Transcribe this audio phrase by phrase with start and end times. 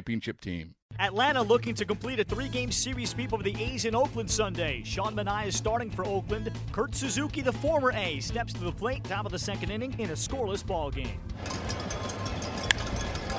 [0.00, 0.74] championship team.
[0.98, 4.82] Atlanta looking to complete a three-game series sweep over the A's in Oakland Sunday.
[4.82, 6.50] Sean Manaea is starting for Oakland.
[6.72, 10.08] Kurt Suzuki, the former A, steps to the plate top of the second inning in
[10.08, 11.20] a scoreless ball game.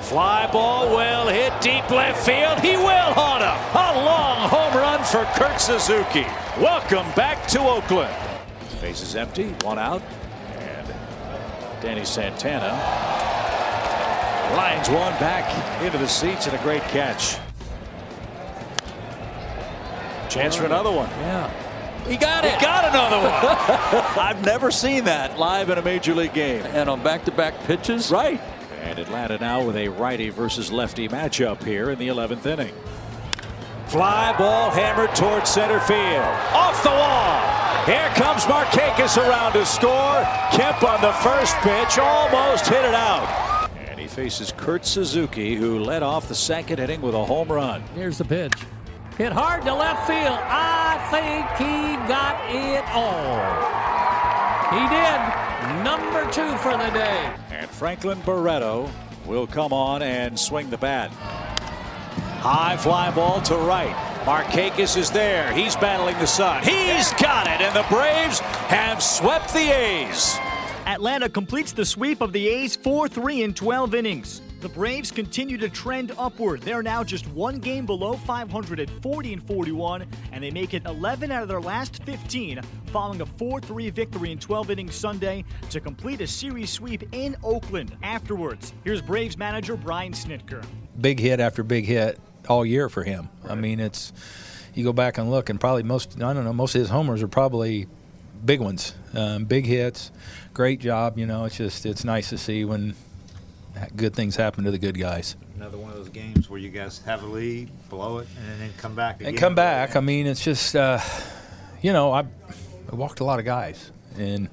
[0.00, 2.58] Fly ball well hit deep left field.
[2.60, 3.58] He will haunt him.
[3.74, 6.24] A long home run for Kurt Suzuki.
[6.58, 8.14] Welcome back to Oakland.
[8.80, 9.50] Base is empty.
[9.62, 10.02] One out.
[10.58, 10.88] And
[11.82, 13.35] Danny Santana
[14.56, 17.38] lines one back into the seats and a great catch.
[20.30, 21.08] Chance for another one.
[21.10, 21.50] Yeah.
[22.08, 22.54] He got it.
[22.54, 24.18] He got another one.
[24.18, 26.62] I've never seen that live in a major league game.
[26.66, 28.10] And on back-to-back pitches.
[28.10, 28.40] Right.
[28.82, 32.74] And Atlanta now with a righty versus lefty matchup here in the 11th inning.
[33.88, 36.24] Fly ball hammered towards center field.
[36.54, 37.84] Off the wall.
[37.84, 40.22] Here comes Markakis around to score.
[40.52, 43.45] Kemp on the first pitch almost hit it out.
[44.06, 47.82] He faces Kurt Suzuki, who led off the second inning with a home run.
[47.96, 48.52] Here's the pitch.
[49.18, 50.38] Hit hard to left field.
[50.44, 53.42] I think he got it all.
[54.70, 55.82] He did.
[55.82, 57.34] Number two for the day.
[57.50, 58.88] And Franklin Barreto
[59.26, 61.10] will come on and swing the bat.
[61.10, 63.96] High fly ball to right.
[64.24, 65.52] Markakis is there.
[65.52, 66.62] He's battling the sun.
[66.62, 68.38] He's got it, and the Braves
[68.68, 70.38] have swept the A's.
[70.86, 74.40] Atlanta completes the sweep of the A's 4 3 in 12 innings.
[74.60, 76.62] The Braves continue to trend upward.
[76.62, 80.84] They're now just one game below 500 at 40 and 41, and they make it
[80.86, 82.60] 11 out of their last 15
[82.92, 87.36] following a 4 3 victory in 12 innings Sunday to complete a series sweep in
[87.42, 87.96] Oakland.
[88.04, 90.64] Afterwards, here's Braves manager Brian Snitker.
[91.00, 93.28] Big hit after big hit all year for him.
[93.42, 93.52] Right.
[93.52, 94.12] I mean, it's
[94.72, 97.24] you go back and look, and probably most I don't know most of his homers
[97.24, 97.88] are probably
[98.46, 100.10] big ones, um, big hits.
[100.54, 101.18] Great job.
[101.18, 102.94] You know, it's just it's nice to see when
[103.96, 105.36] good things happen to the good guys.
[105.56, 108.70] Another one of those games where you guys have a lead, blow it, and then
[108.78, 109.20] come back.
[109.22, 109.96] And come back.
[109.96, 111.00] I mean, it's just uh,
[111.82, 112.20] you know I,
[112.90, 114.48] I walked a lot of guys, and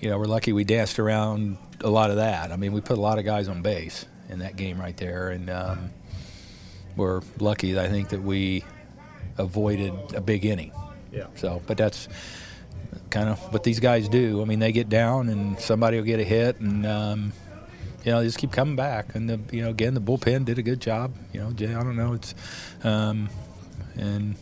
[0.00, 2.50] you know we're lucky we danced around a lot of that.
[2.52, 5.28] I mean, we put a lot of guys on base in that game right there,
[5.30, 5.90] and um,
[6.96, 7.78] we're lucky.
[7.78, 8.64] I think that we
[9.38, 10.72] avoided a big inning.
[11.12, 11.26] Yeah.
[11.36, 12.08] So, but that's
[13.10, 14.42] kind of what these guys do.
[14.42, 17.32] I mean, they get down and somebody will get a hit, and um,
[18.04, 19.14] you know, just keep coming back.
[19.14, 21.14] And the, you know, again, the bullpen did a good job.
[21.32, 22.34] You know, Jay, I don't know, it's
[22.84, 23.28] um,
[23.96, 24.36] and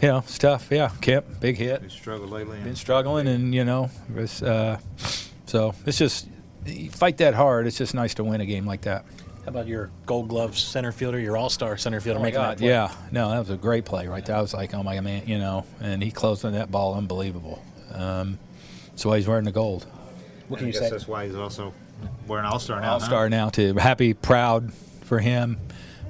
[0.00, 0.68] you know, stuff.
[0.70, 1.80] Yeah, Kemp, big hit.
[1.80, 2.60] Been struggling lately.
[2.60, 4.78] Been struggling, and you know, it's, uh,
[5.46, 6.28] so it's just
[6.66, 7.66] you fight that hard.
[7.66, 9.04] It's just nice to win a game like that.
[9.44, 12.50] How about your Gold Glove center fielder, your All Star center fielder, oh making God,
[12.50, 12.68] that play?
[12.68, 14.36] Yeah, no, that was a great play right there.
[14.36, 17.62] I was like, oh my man, you know, and he closed on that ball, unbelievable.
[17.92, 18.38] Um,
[18.88, 19.86] that's why he's wearing the gold.
[20.48, 20.90] What can you say?
[20.90, 21.72] That's why he's also
[22.26, 22.94] wearing All Star now.
[22.94, 23.28] All Star huh?
[23.28, 23.74] now too.
[23.74, 24.72] Happy, proud
[25.04, 25.58] for him.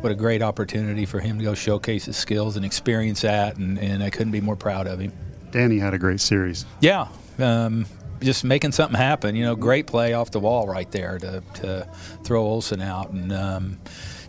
[0.00, 3.78] What a great opportunity for him to go showcase his skills and experience that, and,
[3.78, 5.12] and I couldn't be more proud of him.
[5.50, 6.66] Danny had a great series.
[6.80, 7.86] Yeah, um,
[8.20, 9.36] just making something happen.
[9.36, 11.88] You know, great play off the wall right there to, to
[12.24, 13.78] throw Olson out, and um,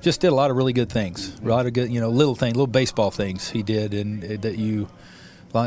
[0.02, 1.38] just did a lot of really good things.
[1.44, 4.38] A lot of good, you know, little things, little baseball things he did, and uh,
[4.42, 4.88] that you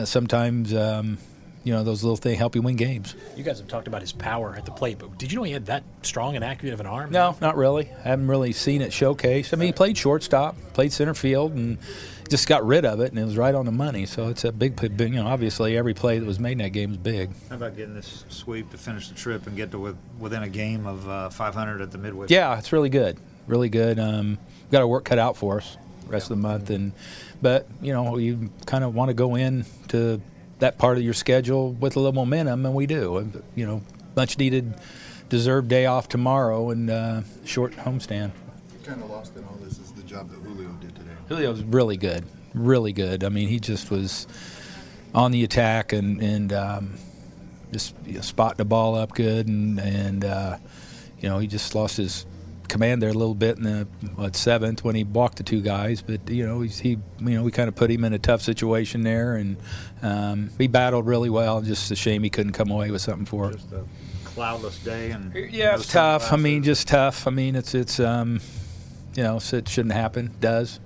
[0.04, 0.74] sometimes.
[0.74, 1.18] Um,
[1.64, 3.14] you know those little things help you win games.
[3.36, 5.52] You guys have talked about his power at the plate, but did you know he
[5.52, 7.10] had that strong and accurate of an arm?
[7.10, 7.90] No, not really.
[8.04, 9.52] I haven't really seen it showcased.
[9.52, 11.78] I mean, he played shortstop, played center field, and
[12.28, 14.06] just got rid of it, and it was right on the money.
[14.06, 16.70] So it's a big, big, you know, obviously every play that was made in that
[16.70, 17.30] game is big.
[17.48, 20.48] How about getting this sweep to finish the trip and get to with, within a
[20.48, 22.26] game of uh, 500 at the midway?
[22.28, 23.98] Yeah, it's really good, really good.
[23.98, 24.38] Um,
[24.70, 25.76] got our work cut out for us
[26.08, 26.34] rest yeah.
[26.34, 26.92] of the month, and
[27.40, 30.20] but you know you kind of want to go in to
[30.62, 33.30] that part of your schedule with a little momentum, and we do.
[33.56, 33.82] You know,
[34.14, 34.74] much needed,
[35.28, 38.30] deserved day off tomorrow and uh, short homestand.
[38.84, 41.10] Kind of lost in all this is the job that Julio did today.
[41.28, 42.24] Julio was really good,
[42.54, 43.24] really good.
[43.24, 44.28] I mean, he just was
[45.14, 46.94] on the attack and and um,
[47.72, 50.58] just you know, spotting the ball up good, and and uh,
[51.20, 52.24] you know he just lost his
[52.72, 53.86] command there a little bit in the
[54.16, 56.00] what, seventh when he walked the two guys.
[56.02, 58.40] But you know he's, he you know we kind of put him in a tough
[58.40, 59.56] situation there, and
[60.02, 61.60] um, he battled really well.
[61.60, 63.56] Just a shame he couldn't come away with something for it.
[63.56, 63.84] Just a
[64.24, 66.32] cloudless day and Yeah, it's tough.
[66.32, 67.26] I mean, just tough.
[67.26, 68.40] I mean, it's it's um,
[69.14, 70.34] you know, it shouldn't happen.
[70.40, 70.80] Does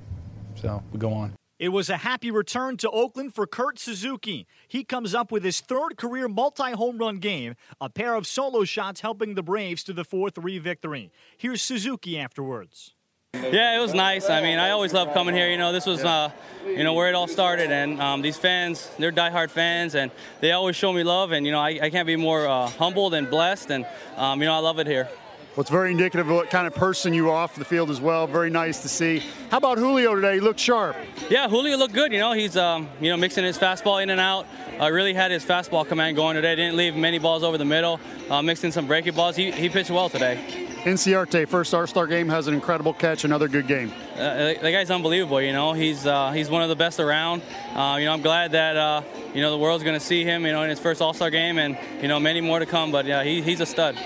[0.57, 1.36] so we go on.
[1.59, 4.47] It was a happy return to Oakland for Kurt Suzuki.
[4.69, 8.65] He comes up with his third career multi home run game, a pair of solo
[8.65, 11.11] shots helping the Braves to the 4 3 victory.
[11.39, 12.93] Here's Suzuki afterwards.
[13.33, 14.29] Yeah, it was nice.
[14.29, 15.51] I mean, I always love coming here.
[15.51, 16.31] You know, this was, uh,
[16.67, 20.11] you know, where it all started, and um, these fans, they're diehard fans, and
[20.41, 21.33] they always show me love.
[21.33, 23.87] And you know, I, I can't be more uh, humbled and blessed, and
[24.17, 25.09] um, you know, I love it here.
[25.57, 27.99] Well, it's very indicative of what kind of person you are off the field as
[27.99, 28.27] well.
[28.27, 29.23] Very nice to see.
[29.51, 30.35] How about Julio today?
[30.35, 30.97] He looked sharp.
[31.31, 32.13] Yeah, Julio looked good.
[32.13, 34.47] You know, he's um, you know mixing his fastball in and out.
[34.79, 36.57] Uh, really had his fastball command going today.
[36.57, 37.99] Didn't leave many balls over the middle.
[38.29, 39.35] Uh, mixed in some breaking balls.
[39.35, 40.67] He, he pitched well today.
[40.85, 43.25] Inciarte, first All-Star game, has an incredible catch.
[43.25, 43.91] Another good game.
[44.15, 45.41] Uh, the guy's unbelievable.
[45.41, 47.41] You know, he's uh, he's one of the best around.
[47.75, 49.01] Uh, you know, I'm glad that uh,
[49.33, 50.45] you know the world's going to see him.
[50.45, 52.93] You know, in his first All Star game, and you know many more to come.
[52.93, 53.97] But yeah, he, he's a stud.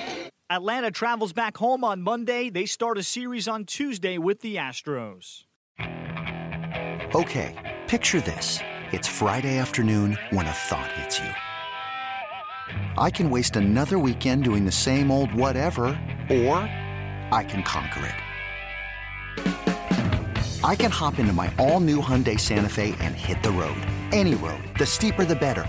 [0.50, 2.50] Atlanta travels back home on Monday.
[2.50, 5.44] They start a series on Tuesday with the Astros.
[7.14, 8.58] Okay, picture this.
[8.90, 11.30] It's Friday afternoon when a thought hits you.
[12.98, 15.84] I can waste another weekend doing the same old whatever,
[16.28, 16.56] or
[17.30, 18.12] I can conquer
[19.36, 20.64] it.
[20.64, 23.80] I can hop into my all new Hyundai Santa Fe and hit the road.
[24.10, 24.64] Any road.
[24.80, 25.68] The steeper, the better.